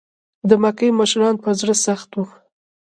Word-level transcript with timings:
د 0.49 0.51
مکې 0.63 0.87
مشرکان 0.99 1.35
په 1.43 1.49
زړه 1.59 1.75
سخت 1.85 2.09
و. 2.13 2.19